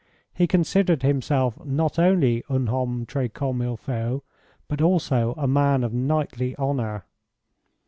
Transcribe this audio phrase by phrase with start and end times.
[0.33, 4.23] He considered himself not only un homme tres comme il faut,
[4.67, 7.05] but also a man of knightly honour.